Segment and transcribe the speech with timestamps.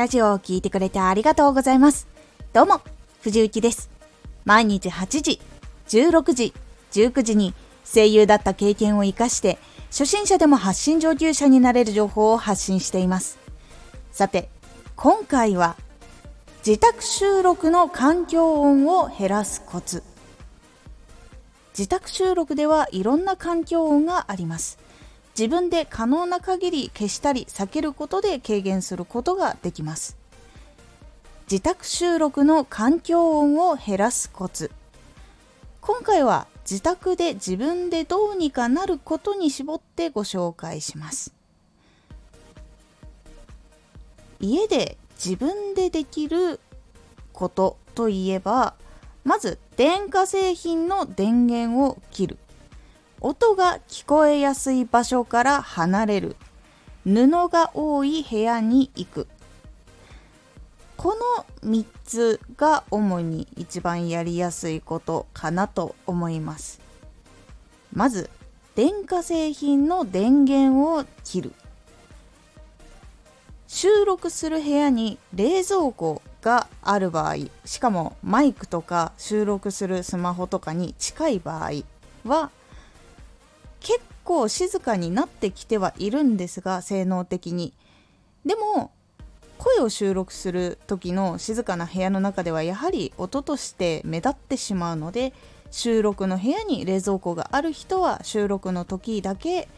[0.00, 2.08] ラジオを聴いてくれてありがとうございます。
[2.54, 2.80] どうも、
[3.20, 3.90] 藤幸です。
[4.46, 5.42] 毎日8時、
[5.88, 6.54] 16時、
[6.92, 7.52] 19時に
[7.84, 9.58] 声優だった経験を活かして、
[9.90, 13.38] 初心者でも発信上級者になれる情報を発信しています。
[14.10, 14.48] さて、
[14.96, 15.76] 今回は、
[16.66, 20.02] 自宅収録の環境音を減らすコツ。
[21.76, 24.78] 自宅収録ではいろんな環境音があります。
[25.38, 30.16] 自分で可能な限り消したり避けることで軽減することができます。
[31.50, 34.70] 自宅収録の環境音を減らすコツ。
[35.80, 41.32] 今回は自宅で自分でどうにかなることに絞ってご紹介します。
[44.40, 46.60] 家で自分でできる
[47.32, 48.74] ことといえば
[49.24, 52.38] まず電化製品の電源を切る。
[53.22, 56.36] 音が聞こえやすい場所から離れる。
[57.04, 59.26] 布が多い部屋に行く。
[60.96, 61.16] こ
[61.64, 66.80] の3つが主に一番やりやすいことかなと思います。
[67.92, 68.30] まず
[68.74, 71.52] 電化製品の電源を切る。
[73.66, 81.70] 収録する部屋に冷蔵庫がある場合しかもマイクとか収録するスマホとかに近い場合
[82.24, 82.50] は
[83.80, 87.72] 結構静かになってきてはいるんですが性能的に。
[88.44, 88.92] でも
[89.58, 95.34] 声を収録する時の静かな部屋の中ではやはり音として目立ってしまうので
[95.70, 99.68] 収録の部屋に冷蔵庫がある人は収録の時だけ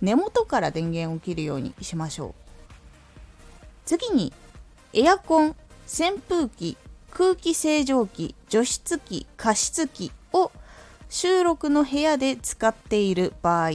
[0.00, 2.34] 根元から電源を切るようにしましょう。
[3.84, 4.32] 次に
[4.94, 6.76] エアコン扇風機
[7.10, 10.12] 空気清浄機除湿機加湿器
[11.10, 13.70] 収録の部屋で使っている場合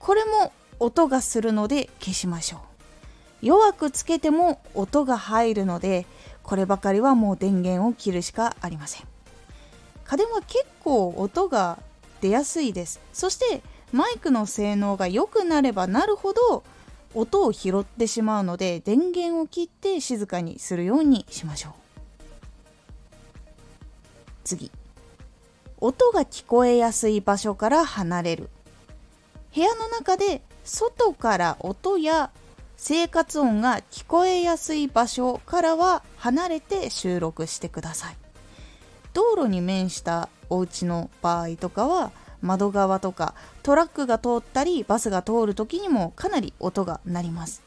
[0.00, 2.60] これも音がするので消しましょう。
[3.46, 6.06] 弱くつけても音が入るので
[6.42, 9.06] こればかりはもう電源を切るしかありません。
[10.04, 11.78] 家電は結構音が
[12.20, 13.00] 出やすいです。
[13.12, 13.62] そして
[13.92, 16.64] マイクの性能が良くなればなるほど
[17.14, 21.72] 音を拾ってしまうので電源を切って静かにするようにしましょう。
[24.42, 24.70] 次。
[25.78, 28.48] 音が聞こえやすい場所から離れる。
[29.54, 32.30] 部屋の中で外から音や
[32.78, 38.16] 生活音が聞こえやすい場所からは離れて収録してください。
[39.12, 42.10] 道路に面したお家の場合とかは
[42.40, 47.62] 窓側とかトラックが通ったりバスが通る時にもかなり音が鳴ります。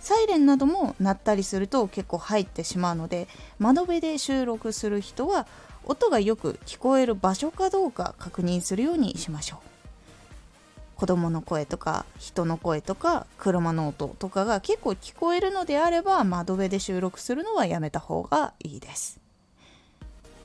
[0.00, 3.26] サイレンなども鳴ったりすると結構入ってしまうので
[3.58, 5.46] 窓辺で収録する人は
[5.86, 9.58] 音がよく聞こえる場所かどうか確認するようにしましょう。
[10.96, 19.20] 子供の声とか人の声とか車の音とかが結構聞こえるのであれば窓辺で収録するのはやめた方がいいです。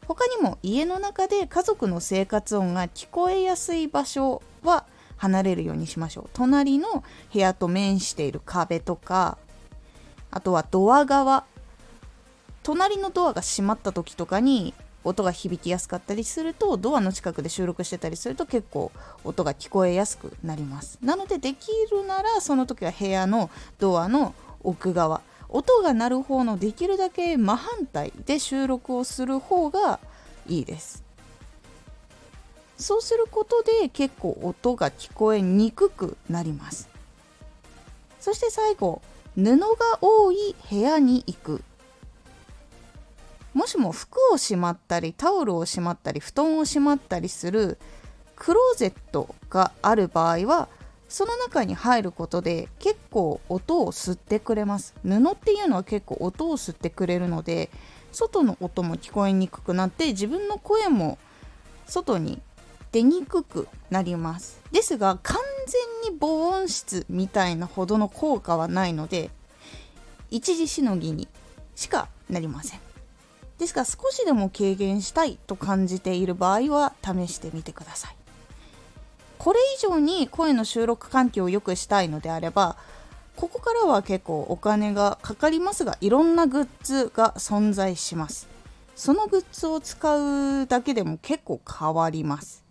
[0.08, 4.86] 他にも家の中で家族の生活音が聞こえやすい場所は
[5.18, 6.30] 離れるようにしましょう。
[6.34, 9.38] 隣の部屋と面している壁とか
[10.32, 11.46] あとはドア側。
[12.64, 14.74] 隣のドアが閉まった時とかに
[15.04, 18.92] 音が響きやすかったりするとドアの近くで収録してたりすると結構
[19.24, 21.00] 音が聞こえやすくなります。
[21.02, 23.50] なのでできるならその時は部屋の
[23.80, 30.00] ドアの奥側音が鳴る方のできるだけ真反対で収録をする方が
[30.48, 31.04] いいです。
[32.78, 36.88] そうすることで結構音が聞こえにくくなります。
[38.20, 39.02] そして最後
[39.36, 39.68] 布が
[40.02, 41.64] 多い部屋に行く。
[43.54, 47.78] もしも服をしまったりタオルをしまったり布団をしまったりする
[48.36, 50.70] クローゼットがある場合は
[51.10, 54.94] その中に入ることで結構音を吸ってくれます。
[55.04, 57.70] 布っていうのは結構音を吸ってくれるので
[58.12, 61.18] 外の音も聞こえにくくなって自分の声も
[61.88, 62.40] 外に
[62.92, 64.62] 出にくくなります。
[64.72, 65.38] ですが完
[66.04, 69.32] 全に防音室みたいなほどの効果はないので
[70.30, 71.28] 一時しのぎに
[71.76, 72.89] しかなりません。
[73.60, 78.16] ですから少しでも軽減したいと感じている場合は試してみてください。
[79.38, 82.76] これ以上に声の収録環境を良くしたいのであれば
[83.38, 88.48] ここからは結構お金がかかりますがいろんなグッズが存在します。
[88.96, 90.18] そのグッズを使
[90.62, 92.66] うだけでも結構変わります。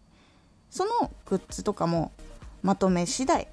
[0.70, 2.12] そのグッズとかも
[2.62, 3.48] まとめ次第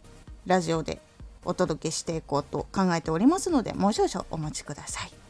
[0.45, 0.99] ラジオで
[1.45, 5.24] お届けしていこうと考えておりますのでもう少々お待ちください。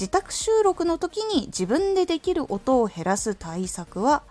[0.00, 4.22] 自宅収録の時に自分でできる音を減らす対策は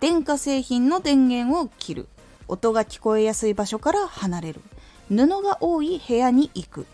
[0.00, 2.08] 電化製品の電源を切る。
[2.46, 4.60] 音が聞こえやすい場所から離れる。
[5.08, 6.86] 布が多い部屋に行く。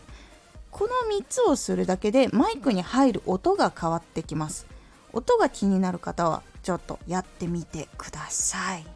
[0.71, 4.69] この3つをするだけでマイクに入る音が変わってきます。
[5.13, 8.87] 音が気になる方はちょっとやってみてください。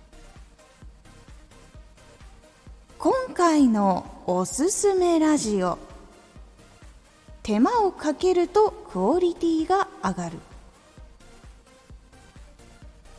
[3.00, 5.87] 今回のおすすめラジオ。
[7.48, 10.38] 手間をかけるとクオリティが上がる。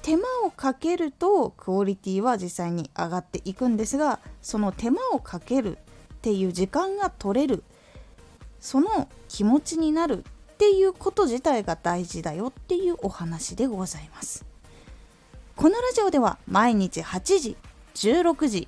[0.04, 7.64] 手間をかけるとクオリティは実際に上がっていくんですがその手間をかけるっていう時間が取れる。
[8.60, 10.24] その気持ちになる
[10.54, 14.46] っていうこと自体が大事だよっていうお話でございます。
[15.56, 17.58] このラジオでは毎日8時
[17.96, 18.68] 16時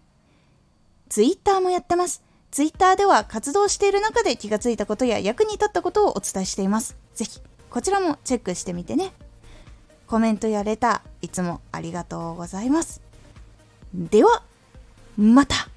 [1.11, 2.23] ツイッターもやってます。
[2.51, 6.95] ツイッターでは活動している中で気がついたことや役に立ったことをお伝えしています。
[7.15, 9.11] ぜひこちらもチェックしてみてね。
[10.07, 13.01] コメントやレター、いつもありがとうございます。
[13.93, 14.43] では、
[15.17, 15.67] また